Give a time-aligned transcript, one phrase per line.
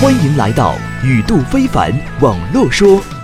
[0.00, 3.19] 欢迎来到宇度非凡网络说。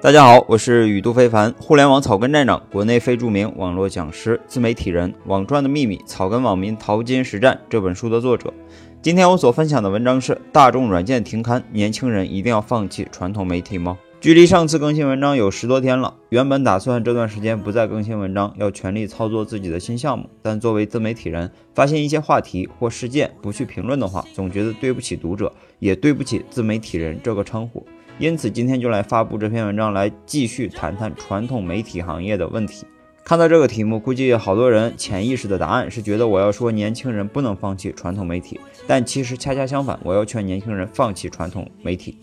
[0.00, 8.54] 大家好，我是宇度非凡，互联网草根站长，国内非著名网络讲师、自媒体人，《网赚的秘密：草根网民淘金实战》这本书的作者。
[9.02, 13.98] 今天我所分享的文章是：大众软件停刊，年轻人一定要放弃传统媒体吗？
[14.20, 20.30] 距离上次更新文章有十多天了，原本打算这段时间不再更新文章，要全力操作自己的新项目。
[20.40, 27.84] 但作为自媒体人，发现一些话题或事件不去评论的话，总觉得对不起读者，也对不起自媒体人这个称呼。
[28.20, 32.84] 因此，今天就来发布这篇文章，来继续谈谈传统媒体行业的问题。
[33.22, 42.18] 看到这个题目，估计好多人潜意识的答案是觉得我要说年轻人不能放弃传统媒体，但其实恰恰相反，我要劝年轻人放弃传统媒体。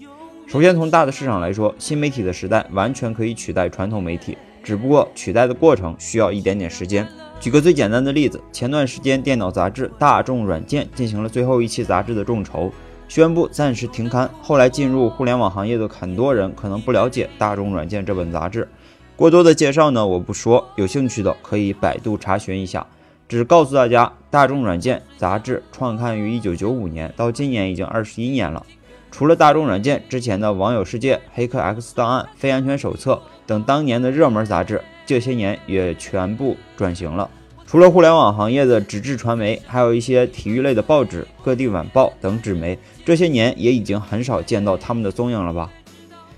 [0.47, 7.07] 首先，从大的市场来说，新媒体的时代完全可以取代传统媒体，只不过取代的过程需要一点点时间。
[7.39, 12.69] 举个最简单的例子，前段时间电脑杂志《大众软件》进行了最后一期杂志的众筹。
[13.07, 14.29] 宣布暂时停刊。
[14.41, 18.67] 后来进入互联网行业的很多人可能不了解《大众软件》这本杂志，
[19.15, 22.85] 过多的介绍呢我不说，有兴趣的可以百度查询一下。
[23.27, 28.63] 只告诉大家，《大众软件》杂志创刊于1995年，到今年已经21年了。
[29.09, 33.13] 除了《大众软件》之前的《网友世界》《黑客 X 档案》《非安全手册》
[33.47, 37.29] 等当年的热门杂志，这些年也全部转型了。
[37.67, 45.69] 除了互联网行业的纸质传媒，还有一些体育类的报纸、各地晚报等纸媒，这些年也已经很少见到他们的踪影了吧？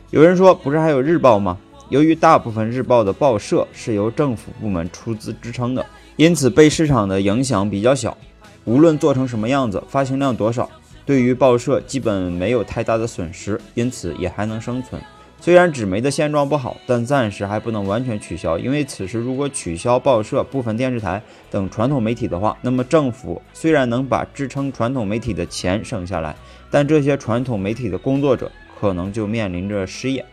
[0.09, 1.58] 有人说，不是还有日报吗？
[1.89, 8.17] 由于大部分日报的报社是由政府部门出资支撑的，因此被市场的影响比较小。
[8.64, 10.69] 无论做成什么样子，发行量多少，
[11.06, 15.02] 对于报社基本没有太大的损失，因此也还能生存。
[15.40, 26.36] 虽然纸媒的现状不好，但暂时还不能完全取消，因为此时如果取消报社、部分电视台等传统媒体的话，那么政府虽然能把支撑传统媒体的钱省下来，
[26.70, 30.26] 但这些传统媒体的工作者可能就面临着失业。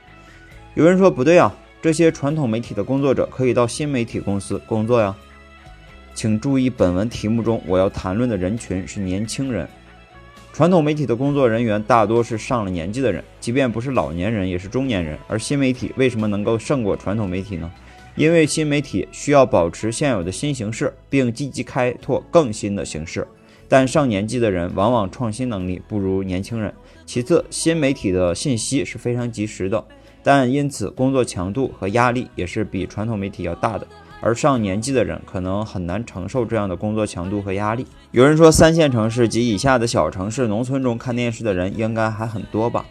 [0.74, 5.14] 有人说不对啊，这些传统媒体的工作者可以到新媒体公司工作呀。
[6.14, 9.68] 请注意，本文题目中我要谈论的人群是年轻人。
[10.54, 15.18] 传统媒体的工作人员大多是上了年纪的人，即便不是老年人，也是中年人。
[15.26, 17.68] 而新媒体为什么能够胜过传统媒体呢？
[18.14, 23.26] 因为新媒体需要保持现有的新形式，并积极开拓更新的形式。
[23.68, 26.72] 但上年纪的人往往创新能力不如年轻人。
[27.04, 29.84] 其次，新媒体的信息是非常及时的，
[30.22, 33.84] 但因此工作强度和压力也是比传统媒体要大的。
[34.24, 37.86] 而上年纪的人可能很难承受这样的工作强度和压力。
[38.10, 42.86] 有人说，三线城市及以下的小城市、农村中看电视的人应该还很多吧？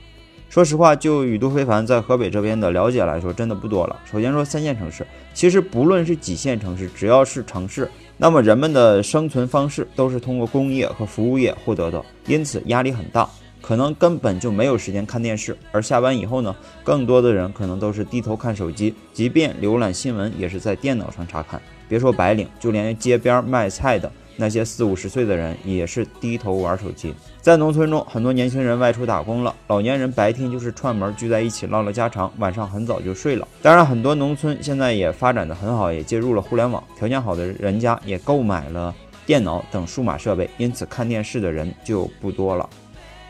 [0.47, 3.99] 说实话，就宇度非凡在河北这边的了解来说，真的不多了。
[4.05, 13.27] 首先说三线城市，其实不论是几线城市，只要是城市，那么人们的生存方式都是通过工业和服务业获得的，因此压力很大。
[13.63, 16.53] 可能根本就没有时间看电视，而下班以后呢，
[16.83, 21.61] 更多的人可能都是低头看手机，即便浏览新闻也是在电脑上查看。
[21.87, 27.13] 别说白领，就连街边卖菜的那些四五十岁的人也是低头玩手机。
[27.39, 33.47] 在农村中，很多年轻人外出打工了，老年人白天就是串门聚在一起唠唠家常，晚上很早就睡了。
[33.61, 38.93] 当然，很多农村现在也发展的很好，也接入了互联网，条件好的人家也购买了
[39.25, 42.69] 电脑等数码设备，因此看电视的人就不多了。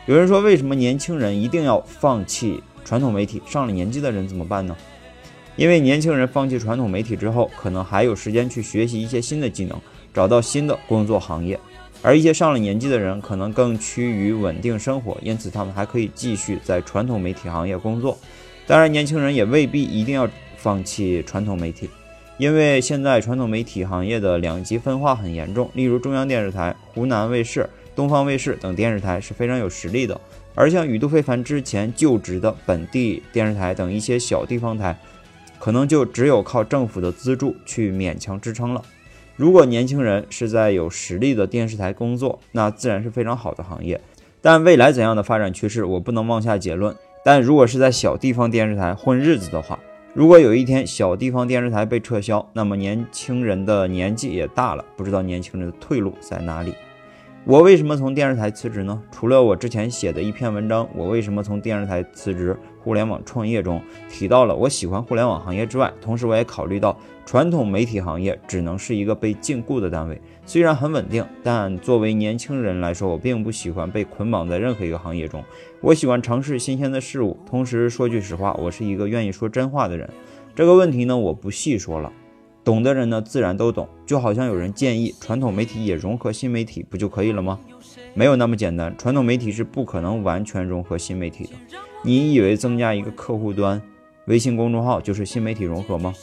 [0.05, 3.41] 有人说，为什么年轻人一定要放弃传统媒体？
[3.45, 4.75] 上了年纪的人怎么办呢？
[5.55, 9.79] 因为年轻人放弃传统媒体之后，可能还有时间去学习一些新的技能，
[10.13, 11.57] 找到新的工作行业；
[12.01, 18.17] 而一些上了年纪的人，可能更趋于稳定生活，因此他们还可以继续在传统媒体行业工作。
[18.67, 20.27] 当然，年轻人也未必一定要
[20.57, 21.89] 放弃传统媒体，
[22.37, 27.69] 因为现在传统媒体行业的两极分化很严重，例如中央电视台、湖南卫视。
[27.95, 30.19] 东方卫视等电视台是非常有实力的，
[30.55, 34.97] 而像宇度非凡之前就职的本地电视台等一些小地方台，
[35.59, 38.81] 可能就只有靠政府的资助去勉强支撑了。
[39.35, 43.99] 如果年轻人是在有实力的电视台工作，那自然是非常好的行业。
[44.41, 46.95] 但未来怎样的发展趋势，我不能妄下结论。
[47.25, 49.79] 但如果是在小地方电视台混日子的话，
[50.13, 56.75] 如果有一天小地方电视台被撤销，那么年轻人的年纪也大了，不知道年轻人的退路在哪里。
[57.45, 59.03] 我为什么从电视台辞职呢？
[59.11, 75.43] 除了我之前写的一篇文章，我为什么从电视台辞职互联网创业中提到了我喜欢互联网行业之外，同时我也考虑到传统媒体行业只能是一个被禁锢的单位，虽然很稳定，但作为年轻人来说，我并不喜欢被捆绑在任何一个行业中。
[75.81, 80.09] 我喜欢尝试新鲜的事物，同时说句实话，我是一个愿意说真话的人。
[80.55, 82.09] 这个问题呢，我不细说了。
[82.63, 83.87] 懂的人呢，自然都懂。
[84.05, 87.59] 就好像有人建议传统媒体也融合新媒体，不就可以了吗？
[88.13, 91.51] 没有那么简单，传统媒体是不可能完全融合新媒体的。
[92.03, 93.81] 你以为增加一个客户端、
[94.27, 96.13] 微信公众号就是新媒体融合吗？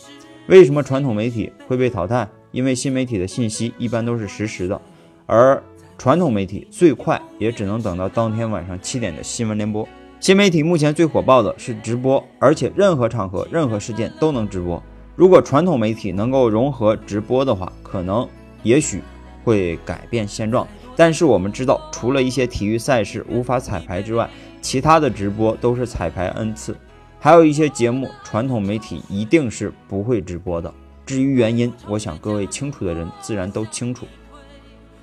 [0.46, 2.28] 为什么传统媒体会被淘汰？
[2.52, 4.81] 因为新媒体的信息一般都是实时的，
[5.26, 5.62] 而
[5.98, 9.86] 传统媒体最快也只能等到当天晚上七点的新闻联播。
[10.19, 14.82] 新媒体目前最火爆的是直播，而且任何场合、任何事件都能直播。
[15.20, 18.26] 如果传统媒体能够融合直播的话，可能
[18.62, 19.02] 也许
[19.44, 20.67] 会改变现状。
[20.96, 24.31] 但是我们知道，除了一些体育赛事无法彩排之外，
[24.62, 26.75] 其他的直播都是彩排 n 次。
[27.19, 30.72] 还有一些节目，传统媒体一定是不会直播的。
[31.05, 34.06] 至于原因，我想各位清楚的人自然都清楚。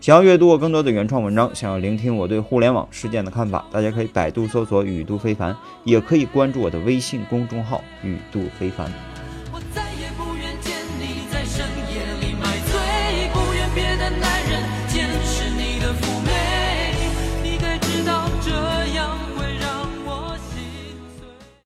[0.01, 5.55] 想要阅读我更多的原创文章，想要聆听我对互联网事件的看法，大家可以百度搜索“宇度非凡”，
[5.85, 8.91] 也可以关注我的微信公众号“宇度非凡”。